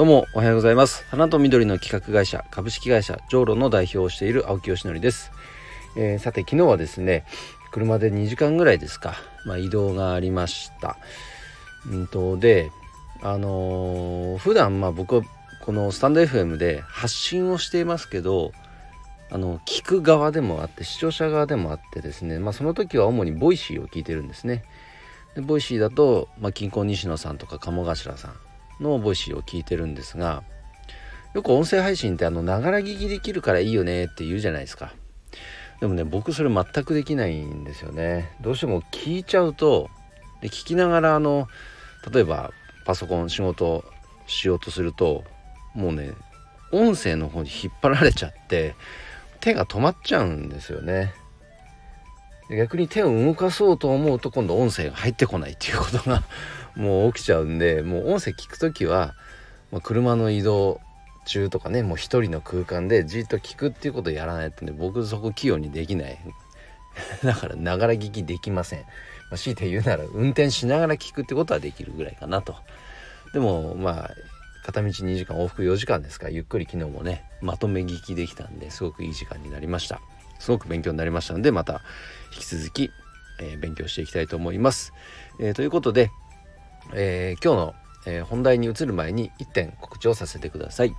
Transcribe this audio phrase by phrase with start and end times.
[0.00, 1.04] どうもおはようございます。
[1.10, 5.30] 花と緑の企画会社株式会社ジョーロの代表をしている青木よしのりです、
[5.94, 7.26] えー、さて昨日はですね
[7.70, 10.96] 車で2時間ぐらいですか、まあ、移動がありました。
[11.86, 12.70] うんとで
[13.20, 15.22] あのー、普段まあ僕は
[15.66, 18.52] このスタンド FM で発信をしていますけど
[19.30, 24.64] あの聞く側でもあって視聴者側でもあってですね、まあ、その時は主に Voicy を聞いてるんですね。
[25.34, 28.49] で Voicy だと、まあ、キンコン西野さんとか鴨頭さん
[28.80, 30.42] の Voicy を聞いてるんですが
[31.34, 34.92] よく音声配信ってあのながら聞きできるからいいよねって言うじゃないですか。
[35.80, 38.32] でもね僕それ全くできないんですよね。
[38.40, 39.88] どうしても聞いちゃうと
[40.42, 41.46] で聞きながらあの
[42.12, 42.50] 例えば
[42.84, 43.84] パソコン仕事
[44.26, 45.24] しようとすると
[45.74, 46.12] もうね
[46.72, 48.74] 音声の方に引っ張られちゃって
[49.40, 51.14] 手が止まっちゃうんですよね。
[52.50, 56.24] 逆に手を動かそうと思うと今度音声が入ってこないっていうことが
[56.76, 59.14] もう起きちゃうんでもう音声聞く時は、
[59.70, 60.80] まあ、車の移動
[61.26, 66.18] 中とかねもう一人の空間でじっと聞くっていうことをやらないとね僕そこ器用にできない。
[67.22, 68.86] だからながら聞きできません、ま
[69.34, 72.56] あ、強いて言うなら運転しながら聞くってことはできるぐらいかなと。
[73.32, 74.10] でもまあ
[74.64, 76.26] 片道2時間往復4時間ですか。
[76.26, 80.00] らゆっくり昨日もねまとめ聞きできたんですごくいい時間になりました。
[80.40, 81.82] すごく勉強になりましたのでまた
[82.34, 82.90] 引き続き、
[83.40, 84.92] えー、勉強していきたいと思います、
[85.38, 86.10] えー、ということで
[86.92, 87.74] えー、今日の、
[88.06, 90.94] え、本題に移る前に1点告知をさせてください。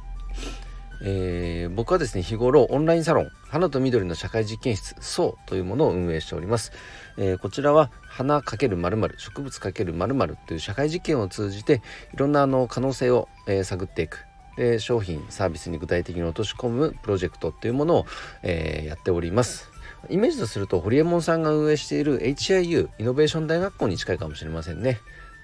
[1.04, 6.74] えー、僕はですね日頃オンラインサロン花と緑の社会実験室そうというものを運営しております、
[7.18, 11.82] えー、こちらは花×〇〇植物×〇〇という社会実験を通じて
[12.14, 14.28] いろんなあの可能性を、えー、探っていく。
[14.62, 18.06] で商品サービスに具体的に落とし込むプロジェクトっていうものを、
[18.44, 19.72] えー、やっております
[20.12, 25.00] イメージとするとホリエモンさんが運営している HIU イノベーション大学校に近いかもしれませんね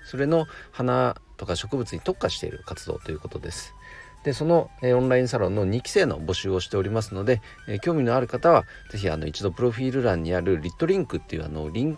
[0.06, 3.74] それの花とか植物に特化している活動ということです。
[4.24, 11.98] でその、え、オンラインサロンの2期生の募集をしておりますので、え、興味のある方は是非一度プロフィール欄にあるリットリンクっていうあのリン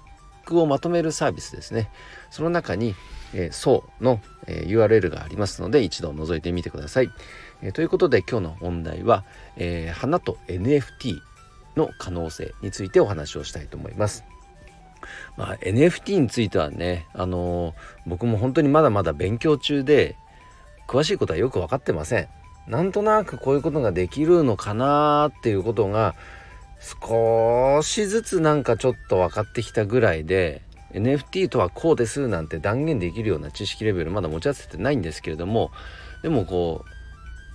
[0.57, 1.89] をまとめるサービスですね。
[2.29, 2.95] その中に、
[3.33, 7.09] えー、そうの、え URL がありますので一度覗いてみてください、
[7.61, 9.25] えということで今日の本題は、
[9.57, 11.19] え花と NFT
[11.75, 14.23] の可能性についてお話をしたいと思います。
[15.37, 20.15] まあ、NFT についてはね、あのー、僕も本当にまだまだ勉強中で
[20.87, 22.27] 詳しいことはよく分かってません。
[22.67, 26.15] なんとなくこういうことができるのかなっていうことが
[26.79, 30.61] 少しずつなんかちょっと分かってきたぐらいで
[30.93, 35.71] NFT とはこうですなんて断言できるような知識レベルまだ持ち合わせてないんですけれども
[36.23, 36.99] でもこう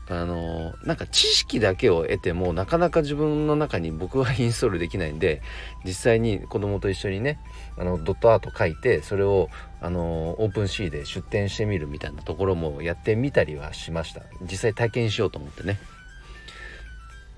[0.07, 5.41] あのなんか知識だけを得てもなかなか自分の中に僕はインストールできないんで
[5.85, 7.41] 実際に子供と一緒にね
[7.79, 9.49] あのドットアート書いてそれを
[9.81, 14.23] あのオープンシーで出展してみるみたいなところもやってみたりはしました。
[14.43, 15.79] 実際体験しようと思ってね。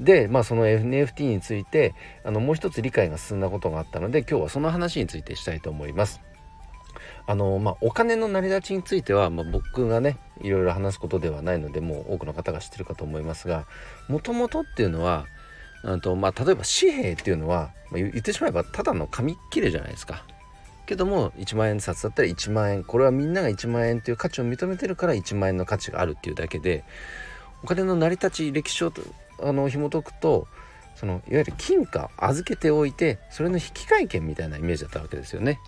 [0.00, 6.20] でまあその NFT についてあのもう一つ理解が進んだことがあったので今日はその話についてしたいと思います
[7.28, 13.66] あのまあ、お金の成り立ちについては、まあ、僕がねいろいろ話すことではないのでもう多くの方が知ってるかと思いますが
[14.08, 15.26] もともとっていうのは
[16.02, 20.24] と、まあ、例えば紙幣っていうのは、まあ、言ってしまえばただの紙切れじゃないですか。
[20.86, 26.84] けども1万円札だったら1万円これはみんなが1万円という価値を認めてるから1万円の価値があるっていうだけで
[27.64, 28.92] お金の成り立ち歴史を
[29.42, 30.46] あの紐解くと
[30.94, 35.60] そのいわゆる金貨預けておいてそれの引換券みたいなイメージだったわけですよね。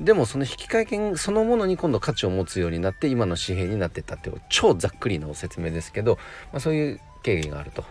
[0.00, 6.18] でもその引換券そのものに今度価値を持つようになって今の紙幣になってったっていう超ざっくりの説明ですけど、
[6.52, 7.84] まあ、そういう経緯があると。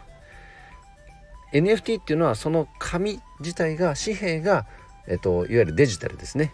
[1.53, 4.66] NFT っていうのはその紙自体が紙幣が、
[5.07, 6.53] えっと、いわゆるデジタルですね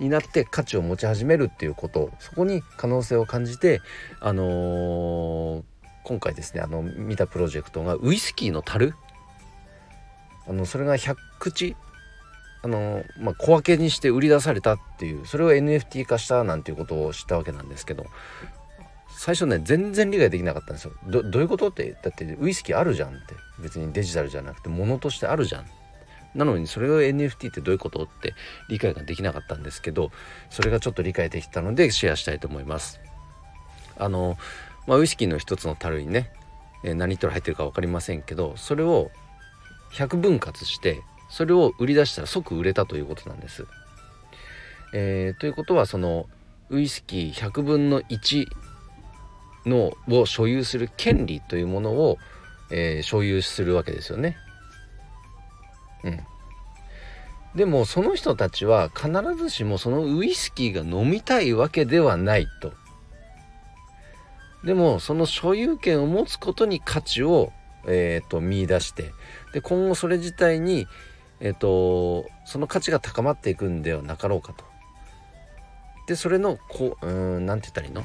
[0.00, 3.80] になって価値を持ち始めるっていうことそこに可能性を感じて
[4.20, 5.62] あのー、
[6.04, 8.94] 今回ですねあの見たプロジェクトがウイスキーの樽？
[10.46, 11.76] あのそれが100口？
[12.62, 18.06] あの、まあ、小分けにして売り出されたっていうそれを NFT 化したなんていうことを知ったわけなんですけど
[19.16, 20.92] 最初ね全然理解できなかったんですよ。
[21.06, 21.96] どういうことって？
[22.02, 23.34] だってウイスキーあるじゃんって。
[23.60, 25.66] 別にデジタルじゃなくて物としてあるじゃん。
[26.34, 28.34] なのにそれを NFT ってどういうことって？
[28.68, 30.10] 理解ができなかったんですけど
[30.50, 33.00] それがちょっと理解できたのでシェアしたいと思います。
[33.96, 34.36] あの、
[34.86, 36.30] まあ、ウイスキーの一つの樽にね
[36.82, 39.10] 何リットル入ってるか分かりませんけどそれを
[39.92, 43.66] 100分割してそれを売り出したら即売れたということなんです。
[44.92, 46.26] えー、ということはその
[46.70, 48.46] ウイスキー100分の1
[49.66, 52.18] のを所有する権利というものを、
[52.70, 54.36] えー、所有するわけですよね。
[56.04, 56.20] うん。
[57.54, 62.72] でもその人たちは必ずしもそのウイスキーが飲みたいわけではないと。
[64.64, 67.52] でもその所有権を持つことに価値を、
[67.86, 69.12] えーと、見出して
[69.52, 70.86] で今後それ自体に、
[71.40, 74.64] えーと、その価値が高まっていくんではなかろうかと。
[76.06, 78.04] でそれのこううん何て言ったらいいの？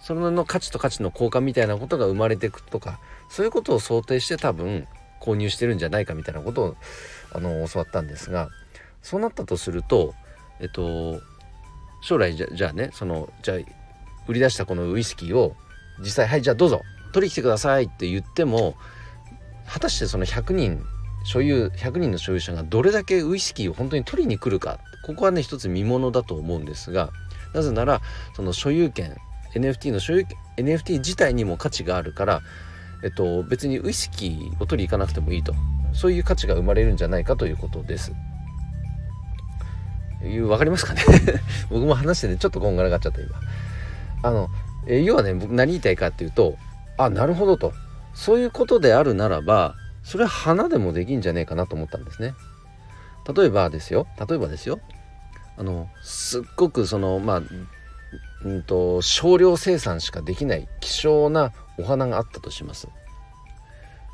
[0.00, 4.86] それの価値と価値の交換みたいなことが生まれていくとかそういうことを想定して多分
[5.20, 6.76] 購入してるんじゃないかみたいなことを
[7.32, 8.48] あの教わったんですが
[9.02, 10.14] そうなったとすると
[10.60, 11.20] えっと
[12.00, 13.56] 将来じゃじゃあねそのじゃあ
[14.28, 15.56] 売り出したこのウイスキーを
[16.00, 18.76] 実際はいじゃあどうぞ取り来てくださいって言っても
[19.66, 20.84] 果たしてその100人
[21.24, 27.10] 所有100人の所有者がどれだけウイスキーを本当に取りに来るかここはね一つ見ものだと思うんですが
[27.54, 28.00] なぜなら
[28.34, 29.16] その所有権
[29.54, 32.42] NFT の所有権 NFT 自体にも価値があるから、
[33.02, 35.54] えっと、別にウイスキーを取り行かなくてもいいと
[35.92, 38.12] そういう価値が生まれるんじゃないかということです。
[40.22, 41.02] いう分かりますかね？
[41.70, 43.40] 僕も話してねちょっとこんがらがっちゃった今。
[44.22, 44.48] あの、
[44.86, 46.56] え要はね僕何言いたいかっていうと
[46.96, 47.72] あなるほどと
[48.14, 52.34] そういうことであるならばそれは花でもできんじゃねえかなと思ったんですね。
[53.36, 54.80] 例えばですよ例えばですよ
[55.58, 57.42] あのすっごくそのまあ
[58.44, 62.88] うんと少量生産しかできない希少なお花があったとします。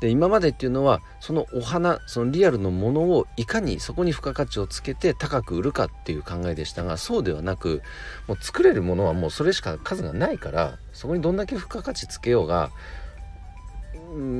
[0.01, 7.81] で今までっていうのはそのお花そのリアルのものをいかにそこに付加価値をつけて高く売るかっていう考えでしたがそうではなく
[8.27, 12.71] もう作れるものはもうそれしか数がないからそこにどんだけ付加価値つけようが、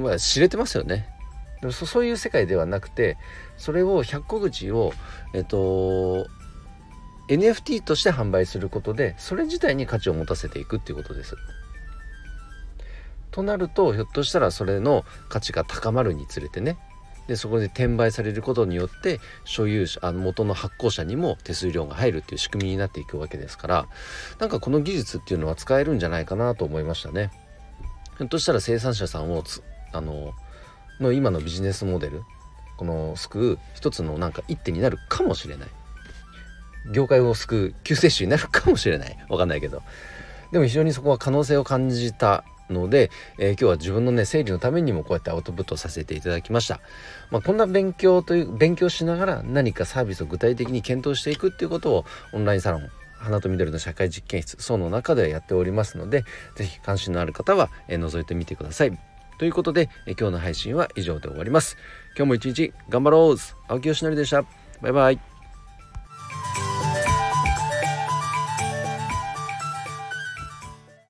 [0.01, 1.09] まあ、知れてますよね。
[1.61, 3.17] でもそういう世界ではなくて
[3.57, 4.93] それを100個口を
[5.33, 6.27] えっと
[7.29, 11.35] NFT として販売することでそれ自体に価値を持たせていくっていうことです。
[13.35, 16.77] となるとひょっとしたらそれの価値が高まるにつれてね。
[17.27, 23.87] でそこで転売されることによって所有者あの元の発行者にも手数料が入るっていう仕組みになっていくわけですから
[24.39, 27.31] なんかこの技術っていうのは使えるんじゃないかなと思いましたね。
[28.17, 29.43] ひょっとしたら生産者さんを
[29.91, 30.33] あの
[31.01, 32.21] の今のビジネスモデル
[32.77, 35.69] この救う一つのなんか一手になるかもしれない。
[36.93, 39.17] 業界を救う救世主になるかもしれない。
[39.27, 39.81] わかんないけど。
[40.51, 46.79] でも非常にそこは可能性を感じたので、えー、今日は自分のね整理のためにもこうやってアウトプットさせていただきました、
[47.31, 56.23] まあ、こんな勉強という勉強しながら何かサービスを具体的に検討していくっていうことをオンラインサロン花と緑の社会実験室その中ではやっておりますので
[56.55, 58.97] 是非関心のある方は、えー、覗いてみてください。
[59.37, 61.77] ということで、えー、今日の配信は以上で終わります。
[62.15, 63.37] 今日も一日頑張ろう。
[63.67, 64.43] 青木よしのりでした。
[64.81, 65.34] バイバイ。